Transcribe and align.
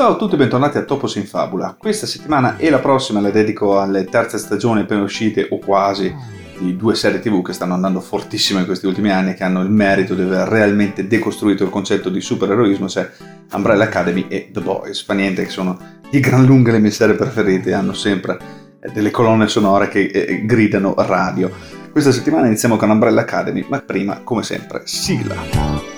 Ciao 0.00 0.12
a 0.12 0.16
tutti 0.16 0.32
e 0.32 0.38
bentornati 0.38 0.78
a 0.78 0.82
Topos 0.84 1.16
in 1.16 1.26
Fabula. 1.26 1.76
Questa 1.78 2.06
settimana 2.06 2.56
e 2.56 2.70
la 2.70 2.78
prossima 2.78 3.20
la 3.20 3.28
dedico 3.28 3.78
alle 3.78 4.06
terze 4.06 4.38
stagioni 4.38 4.80
appena 4.80 5.02
uscite 5.02 5.46
o 5.50 5.58
quasi 5.58 6.10
di 6.58 6.74
due 6.74 6.94
serie 6.94 7.20
tv 7.20 7.44
che 7.44 7.52
stanno 7.52 7.74
andando 7.74 8.00
fortissimo 8.00 8.60
in 8.60 8.64
questi 8.64 8.86
ultimi 8.86 9.10
anni 9.10 9.34
che 9.34 9.44
hanno 9.44 9.60
il 9.60 9.68
merito 9.68 10.14
di 10.14 10.22
aver 10.22 10.48
realmente 10.48 11.06
decostruito 11.06 11.64
il 11.64 11.68
concetto 11.68 12.08
di 12.08 12.22
supereroismo, 12.22 12.88
cioè 12.88 13.10
Umbrella 13.52 13.84
Academy 13.84 14.24
e 14.30 14.48
The 14.50 14.60
Boys. 14.62 15.04
Fa 15.04 15.12
niente 15.12 15.44
che 15.44 15.50
sono 15.50 15.78
di 16.08 16.18
gran 16.18 16.46
lunga 16.46 16.72
le 16.72 16.78
mie 16.78 16.92
serie 16.92 17.14
preferite, 17.14 17.74
hanno 17.74 17.92
sempre 17.92 18.38
eh, 18.80 18.90
delle 18.92 19.10
colonne 19.10 19.48
sonore 19.48 19.88
che 19.88 20.06
eh, 20.06 20.46
gridano 20.46 20.94
radio. 20.96 21.50
Questa 21.92 22.10
settimana 22.10 22.46
iniziamo 22.46 22.78
con 22.78 22.88
Umbrella 22.88 23.20
Academy, 23.20 23.66
ma 23.68 23.82
prima, 23.82 24.22
come 24.24 24.44
sempre, 24.44 24.80
sigla. 24.86 25.89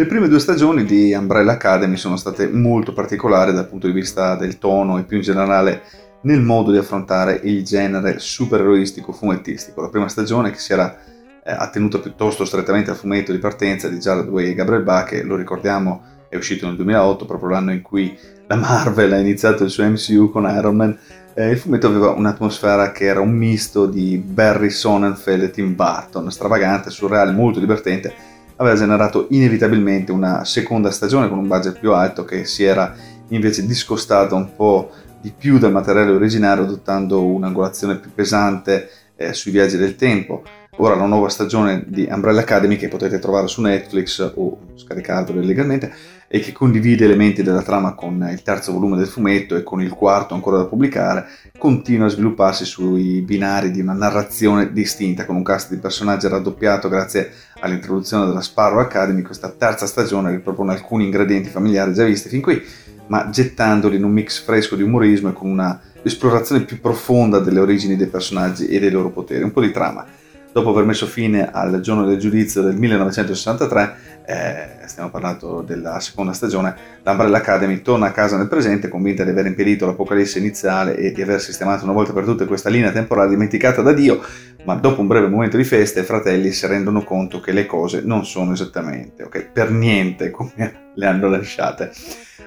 Le 0.00 0.06
prime 0.06 0.28
due 0.28 0.38
stagioni 0.38 0.86
di 0.86 1.12
Umbrella 1.12 1.52
Academy 1.52 1.98
sono 1.98 2.16
state 2.16 2.48
molto 2.48 2.94
particolari 2.94 3.52
dal 3.52 3.68
punto 3.68 3.86
di 3.86 3.92
vista 3.92 4.34
del 4.34 4.56
tono 4.56 4.96
e 4.96 5.02
più 5.02 5.18
in 5.18 5.22
generale 5.22 5.82
nel 6.22 6.40
modo 6.40 6.70
di 6.70 6.78
affrontare 6.78 7.38
il 7.42 7.62
genere 7.64 8.18
supereroistico 8.18 9.12
fumettistico. 9.12 9.82
La 9.82 9.90
prima 9.90 10.08
stagione 10.08 10.52
che 10.52 10.58
si 10.58 10.72
era 10.72 10.96
eh, 11.44 11.52
attenuta 11.52 11.98
piuttosto 11.98 12.46
strettamente 12.46 12.88
al 12.88 12.96
fumetto 12.96 13.30
di 13.30 13.36
partenza 13.36 13.90
di 13.90 13.98
Jared 13.98 14.26
Way 14.26 14.48
e 14.52 14.54
Gabriel 14.54 14.84
Bach, 14.84 15.06
che 15.06 15.22
lo 15.22 15.36
ricordiamo 15.36 16.00
è 16.30 16.36
uscito 16.36 16.64
nel 16.64 16.76
2008, 16.76 17.26
proprio 17.26 17.50
l'anno 17.50 17.72
in 17.72 17.82
cui 17.82 18.18
la 18.46 18.56
Marvel 18.56 19.12
ha 19.12 19.18
iniziato 19.18 19.64
il 19.64 19.70
suo 19.70 19.84
MCU 19.84 20.30
con 20.30 20.50
Iron 20.50 20.76
Man. 20.76 20.98
Eh, 21.34 21.50
il 21.50 21.58
fumetto 21.58 21.88
aveva 21.88 22.12
un'atmosfera 22.12 22.90
che 22.92 23.04
era 23.04 23.20
un 23.20 23.32
misto 23.32 23.84
di 23.84 24.16
Barry 24.16 24.70
Sonnenfeld 24.70 25.42
e 25.42 25.50
Tim 25.50 25.74
Burton, 25.74 26.32
stravagante, 26.32 26.88
surreale, 26.88 27.32
molto 27.32 27.60
divertente 27.60 28.30
aveva 28.60 28.76
generato 28.76 29.26
inevitabilmente 29.30 30.12
una 30.12 30.44
seconda 30.44 30.90
stagione 30.90 31.28
con 31.28 31.38
un 31.38 31.48
budget 31.48 31.78
più 31.78 31.92
alto 31.92 32.24
che 32.24 32.44
si 32.44 32.62
era 32.62 32.94
invece 33.28 33.64
discostato 33.64 34.36
un 34.36 34.54
po' 34.54 34.90
di 35.20 35.32
più 35.36 35.58
dal 35.58 35.72
materiale 35.72 36.10
originario 36.10 36.64
adottando 36.64 37.24
un'angolazione 37.24 37.96
più 37.96 38.12
pesante 38.14 38.90
eh, 39.16 39.32
sui 39.32 39.50
viaggi 39.50 39.76
del 39.76 39.96
tempo. 39.96 40.42
Ora 40.76 40.94
la 40.94 41.06
nuova 41.06 41.28
stagione 41.28 41.84
di 41.88 42.08
Umbrella 42.08 42.40
Academy 42.40 42.76
che 42.76 42.88
potete 42.88 43.18
trovare 43.18 43.48
su 43.48 43.60
Netflix 43.60 44.32
o 44.36 44.60
scaricarvelo 44.76 45.40
illegalmente 45.40 45.92
e 46.28 46.38
che 46.38 46.52
condivide 46.52 47.04
elementi 47.04 47.42
della 47.42 47.62
trama 47.62 47.94
con 47.94 48.26
il 48.30 48.42
terzo 48.42 48.72
volume 48.72 48.96
del 48.96 49.08
fumetto 49.08 49.56
e 49.56 49.64
con 49.64 49.82
il 49.82 49.90
quarto 49.90 50.34
ancora 50.34 50.58
da 50.58 50.66
pubblicare, 50.66 51.26
continua 51.58 52.06
a 52.06 52.08
svilupparsi 52.10 52.64
sui 52.64 53.20
binari 53.20 53.72
di 53.72 53.80
una 53.80 53.94
narrazione 53.94 54.72
distinta, 54.72 55.26
con 55.26 55.34
un 55.34 55.42
cast 55.42 55.70
di 55.70 55.76
personaggi 55.76 56.28
raddoppiato 56.28 56.88
grazie 56.88 57.32
all'introduzione 57.58 58.26
della 58.26 58.40
Sparrow 58.40 58.78
Academy. 58.78 59.22
Questa 59.22 59.50
terza 59.50 59.86
stagione 59.86 60.30
ripropone 60.30 60.72
alcuni 60.72 61.04
ingredienti 61.04 61.48
familiari 61.48 61.92
già 61.92 62.04
visti 62.04 62.28
fin 62.28 62.40
qui, 62.40 62.62
ma 63.08 63.28
gettandoli 63.28 63.96
in 63.96 64.04
un 64.04 64.12
mix 64.12 64.40
fresco 64.40 64.76
di 64.76 64.84
umorismo 64.84 65.30
e 65.30 65.32
con 65.32 65.50
una 65.50 65.80
esplorazione 66.02 66.62
più 66.62 66.80
profonda 66.80 67.40
delle 67.40 67.58
origini 67.58 67.96
dei 67.96 68.06
personaggi 68.06 68.68
e 68.68 68.78
dei 68.78 68.90
loro 68.90 69.10
poteri, 69.10 69.42
un 69.42 69.52
po' 69.52 69.60
di 69.60 69.72
trama 69.72 70.06
dopo 70.52 70.70
aver 70.70 70.84
messo 70.84 71.06
fine 71.06 71.50
al 71.50 71.80
giorno 71.80 72.04
del 72.04 72.18
giudizio 72.18 72.62
del 72.62 72.74
1963, 72.76 73.94
eh, 74.26 74.68
stiamo 74.86 75.10
parlando 75.10 75.62
della 75.62 76.00
seconda 76.00 76.32
stagione, 76.32 76.74
l'Umbrella 77.02 77.38
Academy 77.38 77.82
torna 77.82 78.06
a 78.06 78.12
casa 78.12 78.36
nel 78.36 78.48
presente 78.48 78.88
convinta 78.88 79.24
di 79.24 79.30
aver 79.30 79.46
impedito 79.46 79.86
l'apocalisse 79.86 80.38
iniziale 80.38 80.96
e 80.96 81.12
di 81.12 81.22
aver 81.22 81.40
sistemato 81.40 81.84
una 81.84 81.92
volta 81.92 82.12
per 82.12 82.24
tutte 82.24 82.46
questa 82.46 82.68
linea 82.68 82.90
temporale 82.90 83.30
dimenticata 83.30 83.82
da 83.82 83.92
Dio, 83.92 84.20
ma 84.64 84.74
dopo 84.74 85.00
un 85.00 85.06
breve 85.06 85.28
momento 85.28 85.56
di 85.56 85.64
festa 85.64 86.00
i 86.00 86.04
fratelli 86.04 86.50
si 86.52 86.66
rendono 86.66 87.02
conto 87.04 87.40
che 87.40 87.52
le 87.52 87.66
cose 87.66 88.02
non 88.04 88.26
sono 88.26 88.52
esattamente, 88.52 89.22
ok, 89.22 89.50
per 89.52 89.70
niente 89.70 90.30
come 90.30 90.90
le 90.94 91.06
hanno 91.06 91.28
lasciate. 91.28 91.90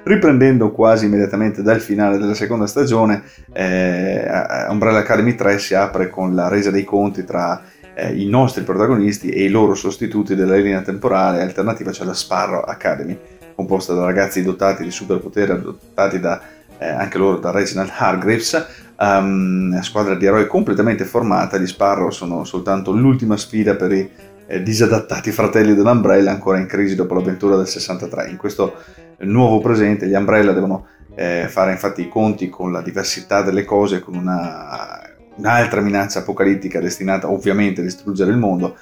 Riprendendo 0.04 0.72
quasi 0.72 1.06
immediatamente 1.06 1.62
dal 1.62 1.80
finale 1.80 2.18
della 2.18 2.34
seconda 2.34 2.68
stagione, 2.68 3.24
eh, 3.54 4.28
Umbrella 4.68 5.00
Academy 5.00 5.34
3 5.34 5.60
si 5.60 5.76
apre 5.76 6.10
con 6.10 6.36
la 6.36 6.50
resa 6.50 6.72
dei 6.72 6.84
conti 6.84 7.24
tra 7.24 7.64
eh, 7.94 8.14
i 8.14 8.28
nostri 8.28 8.64
protagonisti 8.64 9.30
e 9.30 9.44
i 9.44 9.50
loro 9.50 9.76
sostituti 9.76 10.36
della 10.36 10.56
linea 10.56 10.82
temporale 10.82 11.42
alternativa, 11.42 11.92
cioè 11.92 12.06
la 12.06 12.14
Sparrow 12.14 12.62
Academy, 12.62 13.18
composta 13.56 13.94
da 13.94 14.06
ragazzi 14.06 14.42
dotati 14.42 14.84
di 14.84 14.92
superpoteri 14.92 15.52
adottati 15.52 16.20
da, 16.20 16.42
eh, 16.78 16.88
anche 16.88 17.18
loro 17.18 17.38
da 17.38 17.52
Reginald 17.52 17.92
Hargreaves, 17.96 18.66
um, 18.98 19.80
squadra 19.82 20.16
di 20.16 20.26
eroi 20.26 20.48
completamente 20.48 21.06
formata, 21.06 21.58
gli 21.58 21.68
Sparrow 21.68 22.10
sono 22.10 22.44
soltanto 22.44 22.92
l'ultima 22.92 23.38
sfida 23.38 23.76
per 23.76 23.92
i 23.92 24.10
eh, 24.46 24.62
disadattati 24.62 25.32
fratelli 25.32 25.74
dell'Umbrella 25.74 26.32
ancora 26.32 26.58
in 26.58 26.66
crisi 26.66 26.96
dopo 26.96 27.14
l'avventura 27.14 27.56
del 27.56 27.68
63. 27.68 28.30
In 28.30 28.38
questo 28.38 28.76
nuovo 29.20 29.60
presente 29.60 30.08
gli 30.08 30.14
Umbrella 30.14 30.52
devono 30.52 30.88
eh, 31.16 31.48
fare 31.48 31.72
infatti 31.72 32.02
i 32.02 32.10
conti 32.10 32.50
con 32.50 32.72
la 32.72 32.82
diversità 32.82 33.42
delle 33.42 33.64
cose, 33.64 34.00
con 34.00 34.16
una 34.16 35.03
un'altra 35.36 35.82
minaccia 35.82 36.20
apocalittica 36.20 36.80
destinata 36.80 37.30
ovviamente 37.30 37.82
a 37.82 37.84
distruggere 37.84 38.32
il 38.32 38.38
mondo, 38.38 38.78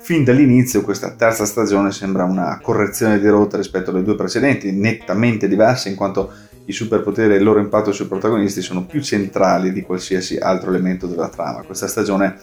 fin 0.00 0.24
dall'inizio 0.24 0.82
questa 0.82 1.12
terza 1.12 1.44
stagione 1.44 1.90
sembra 1.90 2.24
una 2.24 2.58
correzione 2.62 3.18
di 3.18 3.28
rotta 3.28 3.56
rispetto 3.56 3.90
alle 3.90 4.02
due 4.02 4.16
precedenti, 4.16 4.72
nettamente 4.72 5.48
diverse 5.48 5.88
in 5.88 5.94
quanto 5.94 6.32
i 6.66 6.72
superpoteri 6.72 7.34
e 7.34 7.36
il 7.36 7.42
loro 7.42 7.60
impatto 7.60 7.92
sui 7.92 8.06
protagonisti 8.06 8.62
sono 8.62 8.84
più 8.84 9.02
centrali 9.02 9.72
di 9.72 9.82
qualsiasi 9.82 10.36
altro 10.36 10.70
elemento 10.70 11.06
della 11.06 11.28
trama. 11.28 11.62
Questa 11.62 11.86
stagione 11.86 12.36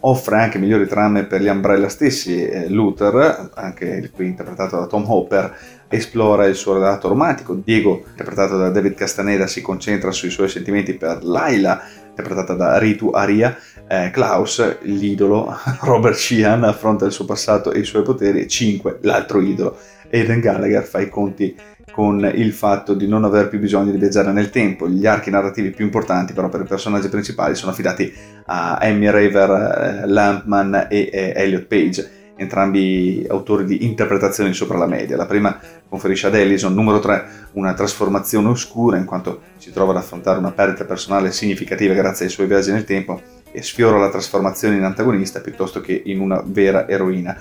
offre 0.00 0.36
anche 0.36 0.58
migliori 0.58 0.86
trame 0.86 1.24
per 1.24 1.40
gli 1.40 1.48
Umbrella 1.48 1.88
stessi. 1.88 2.44
Eh, 2.44 2.68
Luther, 2.68 3.50
anche 3.54 4.10
qui 4.12 4.26
interpretato 4.26 4.78
da 4.78 4.86
Tom 4.86 5.04
Hopper, 5.08 5.56
esplora 5.88 6.46
il 6.46 6.54
suo 6.54 6.74
relato 6.74 7.08
romantico. 7.08 7.54
Diego, 7.54 8.04
interpretato 8.10 8.56
da 8.56 8.70
David 8.70 8.94
Castaneda, 8.94 9.46
si 9.46 9.60
concentra 9.60 10.10
sui 10.10 10.30
suoi 10.30 10.48
sentimenti 10.48 10.94
per 10.94 11.24
Laila, 11.24 11.80
interpretata 12.18 12.54
da 12.54 12.78
Ritu 12.78 13.10
Aria. 13.10 13.56
Eh, 13.86 14.10
Klaus, 14.10 14.80
l'idolo, 14.82 15.56
Robert 15.80 16.16
Sheehan, 16.16 16.64
affronta 16.64 17.06
il 17.06 17.12
suo 17.12 17.24
passato 17.24 17.72
e 17.72 17.80
i 17.80 17.84
suoi 17.84 18.02
poteri. 18.02 18.40
E 18.40 18.46
5, 18.48 18.98
l'altro 19.02 19.40
idolo, 19.40 19.76
Aiden 20.12 20.40
Gallagher, 20.40 20.82
fa 20.82 21.00
i 21.00 21.08
conti 21.08 21.56
con 21.90 22.30
il 22.34 22.52
fatto 22.52 22.94
di 22.94 23.08
non 23.08 23.24
aver 23.24 23.48
più 23.48 23.58
bisogno 23.58 23.90
di 23.90 23.98
viaggiare 23.98 24.32
nel 24.32 24.50
tempo. 24.50 24.88
Gli 24.88 25.06
archi 25.06 25.30
narrativi 25.30 25.70
più 25.70 25.84
importanti 25.84 26.32
però 26.32 26.48
per 26.48 26.60
i 26.60 26.64
personaggi 26.64 27.08
principali 27.08 27.54
sono 27.54 27.72
affidati 27.72 28.12
a 28.46 28.76
Amy 28.76 29.10
Raver, 29.10 29.50
eh, 29.50 30.06
Lampman 30.06 30.86
e 30.90 31.08
eh, 31.12 31.32
Elliot 31.34 31.64
Page, 31.64 32.10
entrambi 32.38 33.26
autori 33.28 33.64
di 33.64 33.84
interpretazioni 33.84 34.54
sopra 34.54 34.78
la 34.78 34.86
media. 34.86 35.16
La 35.16 35.26
prima 35.26 35.58
conferisce 35.88 36.28
ad 36.28 36.34
Ellison, 36.34 36.72
numero 36.72 37.00
3, 37.00 37.24
una 37.52 37.74
trasformazione 37.74 38.48
oscura 38.48 38.96
in 38.96 39.04
quanto 39.04 39.40
si 39.58 39.72
trova 39.72 39.90
ad 39.90 39.98
affrontare 39.98 40.38
una 40.38 40.52
perdita 40.52 40.84
personale 40.84 41.32
significativa 41.32 41.94
grazie 41.94 42.26
ai 42.26 42.30
suoi 42.30 42.46
viaggi 42.46 42.72
nel 42.72 42.84
tempo 42.84 43.20
e 43.50 43.62
sfiora 43.62 43.98
la 43.98 44.10
trasformazione 44.10 44.76
in 44.76 44.84
antagonista 44.84 45.40
piuttosto 45.40 45.80
che 45.80 46.00
in 46.04 46.20
una 46.20 46.42
vera 46.44 46.88
eroina 46.88 47.36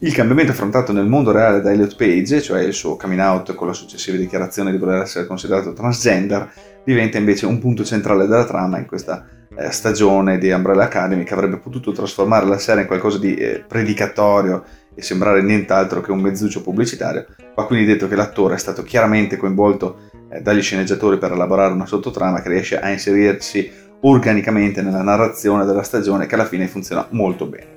il 0.00 0.12
cambiamento 0.12 0.52
affrontato 0.52 0.92
nel 0.92 1.06
mondo 1.06 1.30
reale 1.30 1.62
da 1.62 1.72
Elliot 1.72 1.96
Page, 1.96 2.42
cioè 2.42 2.62
il 2.62 2.74
suo 2.74 2.96
coming 2.96 3.20
out 3.20 3.54
con 3.54 3.68
la 3.68 3.72
successiva 3.72 4.18
dichiarazione 4.18 4.70
di 4.70 4.76
voler 4.76 5.00
essere 5.00 5.26
considerato 5.26 5.72
transgender, 5.72 6.50
diventa 6.84 7.16
invece 7.16 7.46
un 7.46 7.58
punto 7.58 7.84
centrale 7.84 8.26
della 8.26 8.44
trama 8.44 8.76
in 8.78 8.84
questa 8.84 9.26
stagione 9.70 10.38
di 10.38 10.50
Umbrella 10.50 10.84
Academy 10.84 11.24
che 11.24 11.34
avrebbe 11.34 11.58
potuto 11.58 11.92
trasformare 11.92 12.46
la 12.46 12.58
serie 12.58 12.82
in 12.82 12.86
qualcosa 12.86 13.18
di 13.18 13.34
eh, 13.34 13.64
predicatorio 13.66 14.64
e 14.94 15.02
sembrare 15.02 15.42
nient'altro 15.42 16.00
che 16.00 16.12
un 16.12 16.20
mezzuccio 16.20 16.62
pubblicitario. 16.62 17.26
Va 17.54 17.66
quindi 17.66 17.86
detto 17.86 18.08
che 18.08 18.16
l'attore 18.16 18.54
è 18.54 18.58
stato 18.58 18.82
chiaramente 18.82 19.36
coinvolto 19.36 20.10
eh, 20.28 20.40
dagli 20.40 20.62
sceneggiatori 20.62 21.18
per 21.18 21.32
elaborare 21.32 21.72
una 21.72 21.86
sottotrama 21.86 22.42
che 22.42 22.48
riesce 22.48 22.78
a 22.78 22.90
inserirsi 22.90 23.70
organicamente 24.00 24.82
nella 24.82 25.02
narrazione 25.02 25.64
della 25.64 25.82
stagione 25.82 26.26
che 26.26 26.34
alla 26.34 26.44
fine 26.44 26.66
funziona 26.66 27.06
molto 27.10 27.46
bene. 27.46 27.72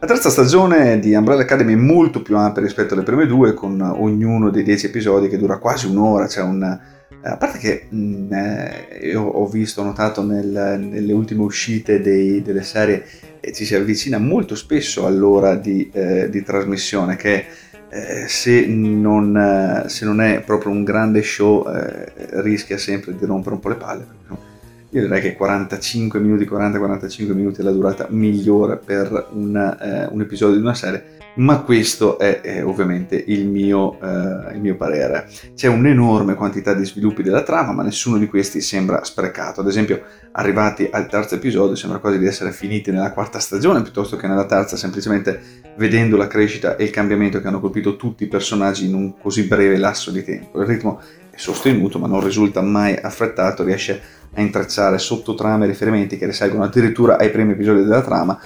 La 0.00 0.06
terza 0.06 0.30
stagione 0.30 1.00
di 1.00 1.12
Umbrella 1.14 1.42
Academy 1.42 1.72
è 1.72 1.76
molto 1.76 2.22
più 2.22 2.36
ampia 2.36 2.62
rispetto 2.62 2.94
alle 2.94 3.02
prime 3.02 3.26
due, 3.26 3.52
con 3.52 3.80
ognuno 3.80 4.48
dei 4.50 4.62
dieci 4.62 4.86
episodi 4.86 5.28
che 5.28 5.36
dura 5.36 5.58
quasi 5.58 5.88
un'ora, 5.88 6.26
c'è 6.26 6.40
un 6.40 6.78
a 7.22 7.36
parte 7.36 7.58
che 7.58 7.86
mh, 7.88 8.32
eh, 8.32 9.16
ho 9.16 9.46
visto, 9.46 9.80
ho 9.80 9.84
notato 9.84 10.22
nel, 10.22 10.78
nelle 10.78 11.12
ultime 11.12 11.42
uscite 11.42 12.00
dei, 12.00 12.42
delle 12.42 12.62
serie 12.62 13.04
eh, 13.40 13.52
ci 13.52 13.64
si 13.64 13.74
avvicina 13.74 14.18
molto 14.18 14.54
spesso 14.54 15.06
all'ora 15.06 15.54
di, 15.54 15.90
eh, 15.92 16.28
di 16.30 16.42
trasmissione 16.42 17.16
che 17.16 17.44
eh, 17.90 18.28
se, 18.28 18.66
non, 18.66 19.36
eh, 19.36 19.88
se, 19.88 20.04
non, 20.04 20.20
è 20.20 20.42
proprio 20.42 20.70
un 20.72 20.84
grande 20.84 21.22
show 21.22 21.66
eh, 21.68 22.12
rischia 22.42 22.76
sempre 22.76 23.16
di 23.16 23.24
rompere 23.24 23.54
un 23.54 23.60
po' 23.60 23.68
le 23.70 23.76
palle. 23.76 24.06
Io 24.90 25.02
direi 25.02 25.20
che 25.20 25.34
45 25.34 26.18
minuti, 26.18 26.44
40-45 26.44 27.32
minuti 27.34 27.60
è 27.60 27.64
la 27.64 27.72
durata 27.72 28.06
migliore 28.08 28.76
per 28.76 29.28
un, 29.32 30.08
un 30.10 30.20
episodio 30.20 30.56
di 30.56 30.62
una 30.62 30.74
serie 30.74 31.17
ma 31.38 31.60
questo 31.60 32.18
è, 32.18 32.40
è 32.40 32.64
ovviamente 32.64 33.22
il 33.26 33.46
mio, 33.46 34.00
eh, 34.00 34.54
il 34.54 34.60
mio, 34.60 34.76
parere. 34.76 35.28
C'è 35.54 35.68
un'enorme 35.68 36.34
quantità 36.34 36.74
di 36.74 36.84
sviluppi 36.84 37.22
della 37.22 37.42
trama, 37.42 37.72
ma 37.72 37.82
nessuno 37.82 38.18
di 38.18 38.26
questi 38.26 38.60
sembra 38.60 39.04
sprecato. 39.04 39.60
Ad 39.60 39.68
esempio, 39.68 40.02
arrivati 40.32 40.88
al 40.90 41.08
terzo 41.08 41.36
episodio, 41.36 41.76
sembra 41.76 41.98
quasi 41.98 42.18
di 42.18 42.26
essere 42.26 42.50
finiti 42.50 42.90
nella 42.90 43.12
quarta 43.12 43.38
stagione 43.38 43.82
piuttosto 43.82 44.16
che 44.16 44.26
nella 44.26 44.46
terza, 44.46 44.76
semplicemente 44.76 45.40
vedendo 45.76 46.16
la 46.16 46.26
crescita 46.26 46.76
e 46.76 46.84
il 46.84 46.90
cambiamento 46.90 47.40
che 47.40 47.46
hanno 47.46 47.60
colpito 47.60 47.94
tutti 47.94 48.24
i 48.24 48.28
personaggi 48.28 48.86
in 48.86 48.94
un 48.94 49.16
così 49.16 49.44
breve 49.44 49.76
lasso 49.76 50.10
di 50.10 50.24
tempo. 50.24 50.60
Il 50.60 50.66
ritmo 50.66 51.00
è 51.30 51.36
sostenuto, 51.36 52.00
ma 52.00 52.08
non 52.08 52.22
risulta 52.22 52.60
mai 52.62 52.98
affrettato, 53.00 53.62
riesce 53.62 54.00
a 54.34 54.40
intrecciare 54.40 54.98
sottotrame 54.98 55.64
e 55.64 55.68
riferimenti 55.68 56.18
che 56.18 56.26
risalgono 56.26 56.64
addirittura 56.64 57.16
ai 57.16 57.30
primi 57.30 57.52
episodi 57.52 57.82
della 57.82 58.02
trama 58.02 58.38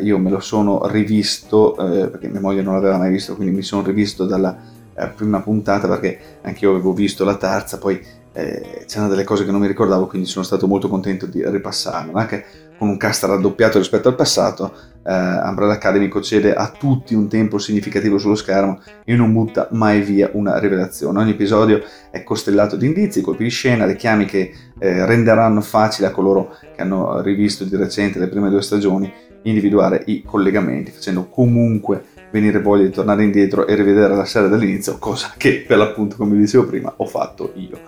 io 0.00 0.18
me 0.18 0.30
lo 0.30 0.40
sono 0.40 0.86
rivisto, 0.86 1.76
eh, 1.76 2.08
perché 2.08 2.28
mia 2.28 2.40
moglie 2.40 2.62
non 2.62 2.74
l'aveva 2.74 2.98
mai 2.98 3.10
visto, 3.10 3.36
quindi 3.36 3.54
mi 3.54 3.62
sono 3.62 3.82
rivisto 3.82 4.26
dalla 4.26 4.56
eh, 4.94 5.06
prima 5.08 5.40
puntata 5.40 5.88
perché 5.88 6.18
anche 6.42 6.64
io 6.64 6.72
avevo 6.72 6.92
visto 6.92 7.24
la 7.24 7.36
terza, 7.36 7.78
poi 7.78 8.00
eh, 8.32 8.84
c'erano 8.86 9.08
delle 9.08 9.24
cose 9.24 9.44
che 9.44 9.50
non 9.50 9.60
mi 9.60 9.66
ricordavo, 9.66 10.06
quindi 10.06 10.28
sono 10.28 10.44
stato 10.44 10.66
molto 10.66 10.88
contento 10.88 11.26
di 11.26 11.42
ripassarlo. 11.44 12.12
Anche 12.12 12.44
con 12.80 12.88
un 12.88 12.96
cast 12.96 13.24
raddoppiato 13.24 13.76
rispetto 13.76 14.08
al 14.08 14.14
passato, 14.14 14.72
eh, 15.04 15.12
Umbrella 15.12 15.74
Academy 15.74 16.08
concede 16.08 16.54
a 16.54 16.68
tutti 16.70 17.14
un 17.14 17.28
tempo 17.28 17.58
significativo 17.58 18.16
sullo 18.16 18.34
schermo 18.34 18.80
e 19.04 19.14
non 19.16 19.34
butta 19.34 19.68
mai 19.72 20.00
via 20.00 20.30
una 20.32 20.58
rivelazione. 20.58 21.18
Ogni 21.18 21.32
episodio 21.32 21.82
è 22.10 22.22
costellato 22.22 22.76
di 22.76 22.86
indizi, 22.86 23.20
colpi 23.20 23.42
di 23.42 23.50
scena, 23.50 23.84
richiami 23.84 24.24
che 24.24 24.54
eh, 24.78 25.04
renderanno 25.04 25.60
facile 25.60 26.06
a 26.06 26.10
coloro 26.10 26.56
che 26.74 26.80
hanno 26.80 27.20
rivisto 27.20 27.64
di 27.64 27.76
recente 27.76 28.18
le 28.18 28.28
prime 28.28 28.48
due 28.48 28.62
stagioni 28.62 29.12
individuare 29.42 30.02
i 30.06 30.22
collegamenti, 30.22 30.90
facendo 30.90 31.28
comunque 31.28 32.04
venire 32.30 32.60
voglia 32.60 32.84
di 32.84 32.90
tornare 32.90 33.24
indietro 33.24 33.66
e 33.66 33.74
rivedere 33.74 34.14
la 34.14 34.24
serie 34.24 34.48
dall'inizio, 34.48 34.98
cosa 34.98 35.34
che 35.36 35.64
per 35.66 35.78
l'appunto, 35.78 36.16
come 36.16 36.34
vi 36.34 36.40
dicevo 36.40 36.66
prima, 36.66 36.92
ho 36.96 37.06
fatto 37.06 37.52
io. 37.56 37.78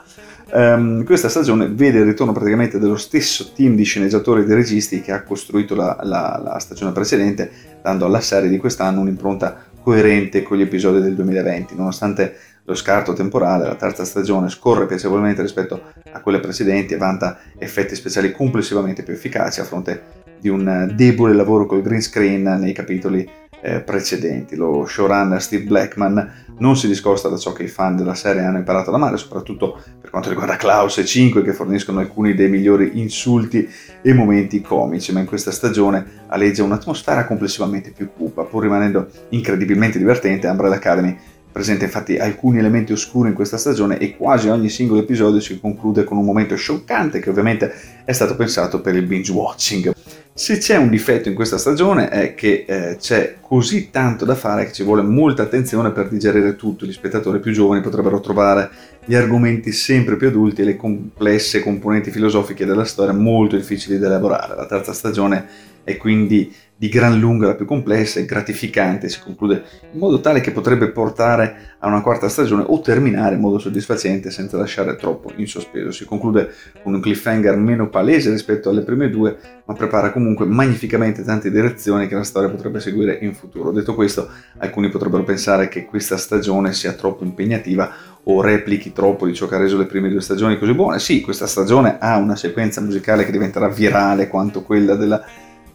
Um, 0.54 1.04
questa 1.04 1.30
stagione 1.30 1.68
vede 1.68 2.00
il 2.00 2.04
ritorno 2.04 2.32
praticamente 2.32 2.78
dello 2.78 2.96
stesso 2.96 3.52
team 3.54 3.74
di 3.74 3.84
sceneggiatori 3.84 4.42
e 4.42 4.44
di 4.44 4.52
registi 4.52 5.00
che 5.00 5.12
ha 5.12 5.22
costruito 5.22 5.74
la, 5.74 5.98
la, 6.02 6.38
la 6.42 6.58
stagione 6.58 6.92
precedente, 6.92 7.50
dando 7.80 8.04
alla 8.04 8.20
serie 8.20 8.50
di 8.50 8.58
quest'anno 8.58 9.00
un'impronta 9.00 9.70
coerente 9.82 10.42
con 10.42 10.58
gli 10.58 10.62
episodi 10.62 11.00
del 11.00 11.14
2020, 11.14 11.74
nonostante 11.74 12.36
lo 12.64 12.74
scarto 12.74 13.12
temporale, 13.12 13.66
la 13.66 13.74
terza 13.74 14.04
stagione 14.04 14.48
scorre 14.48 14.86
piacevolmente 14.86 15.42
rispetto 15.42 15.82
a 16.12 16.20
quelle 16.20 16.38
precedenti 16.38 16.94
e 16.94 16.98
vanta 16.98 17.38
effetti 17.58 17.94
speciali 17.94 18.30
complessivamente 18.30 19.02
più 19.02 19.14
efficaci 19.14 19.60
a 19.60 19.64
fronte 19.64 20.20
di 20.38 20.48
un 20.48 20.92
debole 20.94 21.34
lavoro 21.34 21.66
col 21.66 21.82
green 21.82 22.02
screen 22.02 22.42
nei 22.60 22.72
capitoli 22.72 23.28
eh, 23.62 23.80
precedenti. 23.80 24.56
Lo 24.56 24.84
showrunner 24.86 25.40
Steve 25.40 25.64
Blackman 25.64 26.40
non 26.58 26.76
si 26.76 26.88
discosta 26.88 27.28
da 27.28 27.38
ciò 27.38 27.52
che 27.52 27.62
i 27.62 27.68
fan 27.68 27.96
della 27.96 28.14
serie 28.14 28.42
hanno 28.42 28.58
imparato 28.58 28.90
ad 28.90 28.96
amare, 28.96 29.16
soprattutto 29.16 29.80
per 30.00 30.10
quanto 30.10 30.28
riguarda 30.28 30.56
Klaus 30.56 30.98
e 30.98 31.04
5 31.04 31.42
che 31.42 31.52
forniscono 31.52 32.00
alcuni 32.00 32.34
dei 32.34 32.48
migliori 32.48 33.00
insulti 33.00 33.68
e 34.02 34.12
momenti 34.12 34.60
comici, 34.60 35.12
ma 35.12 35.20
in 35.20 35.26
questa 35.26 35.52
stagione 35.52 36.24
aleggia 36.26 36.64
un'atmosfera 36.64 37.24
complessivamente 37.24 37.92
più 37.92 38.10
cupa, 38.12 38.42
pur 38.42 38.62
rimanendo 38.62 39.08
incredibilmente 39.30 39.98
divertente. 39.98 40.48
Umbrella 40.48 40.76
Academy 40.76 41.16
presenta 41.52 41.84
infatti 41.84 42.16
alcuni 42.16 42.58
elementi 42.58 42.92
oscuri 42.92 43.28
in 43.28 43.34
questa 43.34 43.58
stagione 43.58 43.98
e 43.98 44.16
quasi 44.16 44.48
ogni 44.48 44.70
singolo 44.70 45.00
episodio 45.00 45.38
si 45.38 45.60
conclude 45.60 46.02
con 46.02 46.16
un 46.16 46.24
momento 46.24 46.56
scioccante 46.56 47.20
che 47.20 47.28
ovviamente 47.28 47.72
è 48.04 48.12
stato 48.12 48.34
pensato 48.34 48.80
per 48.80 48.96
il 48.96 49.04
binge 49.04 49.32
watching. 49.32 49.92
Se 50.34 50.56
c'è 50.56 50.76
un 50.76 50.88
difetto 50.88 51.28
in 51.28 51.34
questa 51.34 51.58
stagione 51.58 52.08
è 52.08 52.34
che 52.34 52.64
eh, 52.66 52.96
c'è 52.96 53.36
così 53.42 53.90
tanto 53.90 54.24
da 54.24 54.34
fare 54.34 54.64
che 54.64 54.72
ci 54.72 54.82
vuole 54.82 55.02
molta 55.02 55.42
attenzione 55.42 55.90
per 55.90 56.08
digerire 56.08 56.56
tutto. 56.56 56.86
Gli 56.86 56.92
spettatori 56.92 57.38
più 57.38 57.52
giovani 57.52 57.82
potrebbero 57.82 58.18
trovare 58.18 58.70
gli 59.04 59.14
argomenti 59.14 59.72
sempre 59.72 60.16
più 60.16 60.28
adulti 60.28 60.62
e 60.62 60.64
le 60.64 60.76
complesse 60.76 61.60
componenti 61.60 62.10
filosofiche 62.10 62.64
della 62.64 62.86
storia 62.86 63.12
molto 63.12 63.56
difficili 63.56 63.98
da 63.98 64.06
elaborare. 64.06 64.56
La 64.56 64.64
terza 64.64 64.94
stagione 64.94 65.46
è 65.84 65.98
quindi 65.98 66.50
di 66.82 66.88
gran 66.88 67.16
lunga 67.16 67.46
la 67.46 67.54
più 67.54 67.64
complessa 67.64 68.18
e 68.18 68.24
gratificante, 68.24 69.08
si 69.08 69.20
conclude 69.20 69.62
in 69.92 70.00
modo 70.00 70.20
tale 70.20 70.40
che 70.40 70.50
potrebbe 70.50 70.90
portare 70.90 71.76
a 71.78 71.86
una 71.86 72.00
quarta 72.00 72.28
stagione 72.28 72.64
o 72.66 72.80
terminare 72.80 73.36
in 73.36 73.40
modo 73.40 73.60
soddisfacente 73.60 74.32
senza 74.32 74.56
lasciare 74.56 74.96
troppo 74.96 75.30
in 75.36 75.46
sospeso. 75.46 75.92
Si 75.92 76.04
conclude 76.04 76.52
con 76.82 76.92
un 76.92 77.00
cliffhanger 77.00 77.56
meno 77.56 77.88
palese 77.88 78.30
rispetto 78.30 78.68
alle 78.68 78.82
prime 78.82 79.10
due, 79.10 79.38
ma 79.64 79.74
prepara 79.74 80.10
comunque 80.10 80.44
magnificamente 80.44 81.22
tante 81.22 81.52
direzioni 81.52 82.08
che 82.08 82.16
la 82.16 82.24
storia 82.24 82.48
potrebbe 82.48 82.80
seguire 82.80 83.16
in 83.20 83.32
futuro. 83.32 83.70
Detto 83.70 83.94
questo, 83.94 84.28
alcuni 84.58 84.88
potrebbero 84.88 85.22
pensare 85.22 85.68
che 85.68 85.84
questa 85.84 86.16
stagione 86.16 86.72
sia 86.72 86.94
troppo 86.94 87.22
impegnativa 87.22 87.94
o 88.24 88.40
replichi 88.40 88.92
troppo 88.92 89.24
di 89.24 89.34
ciò 89.34 89.46
che 89.46 89.54
ha 89.54 89.58
reso 89.58 89.78
le 89.78 89.86
prime 89.86 90.08
due 90.08 90.20
stagioni 90.20 90.58
così 90.58 90.74
buone. 90.74 90.98
Sì, 90.98 91.20
questa 91.20 91.46
stagione 91.46 91.98
ha 92.00 92.16
una 92.16 92.34
sequenza 92.34 92.80
musicale 92.80 93.24
che 93.24 93.30
diventerà 93.30 93.68
virale 93.68 94.26
quanto 94.26 94.62
quella 94.62 94.96
della 94.96 95.24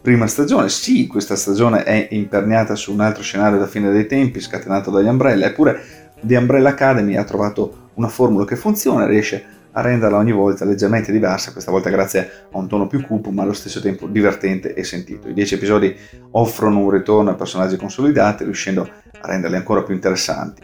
prima 0.08 0.26
stagione. 0.26 0.70
Sì, 0.70 1.06
questa 1.06 1.36
stagione 1.36 1.82
è 1.82 2.08
imperniata 2.12 2.74
su 2.74 2.94
un 2.94 3.00
altro 3.00 3.22
scenario 3.22 3.58
da 3.58 3.66
fine 3.66 3.90
dei 3.90 4.06
tempi, 4.06 4.40
scatenato 4.40 4.90
dagli 4.90 5.06
Umbrella, 5.06 5.44
eppure 5.44 6.14
The 6.22 6.34
Umbrella 6.34 6.70
Academy 6.70 7.16
ha 7.16 7.24
trovato 7.24 7.90
una 7.96 8.08
formula 8.08 8.46
che 8.46 8.56
funziona, 8.56 9.04
riesce 9.04 9.44
a 9.72 9.82
renderla 9.82 10.16
ogni 10.16 10.32
volta 10.32 10.64
leggermente 10.64 11.12
diversa, 11.12 11.52
questa 11.52 11.70
volta 11.70 11.90
grazie 11.90 12.46
a 12.50 12.56
un 12.56 12.68
tono 12.68 12.86
più 12.86 13.02
cupo 13.02 13.30
ma 13.30 13.42
allo 13.42 13.52
stesso 13.52 13.82
tempo 13.82 14.06
divertente 14.06 14.72
e 14.72 14.82
sentito. 14.82 15.28
I 15.28 15.34
dieci 15.34 15.56
episodi 15.56 15.94
offrono 16.30 16.78
un 16.78 16.88
ritorno 16.88 17.28
a 17.28 17.34
personaggi 17.34 17.76
consolidati, 17.76 18.44
riuscendo 18.44 18.88
a 19.20 19.26
renderli 19.26 19.56
ancora 19.56 19.82
più 19.82 19.92
interessanti. 19.92 20.62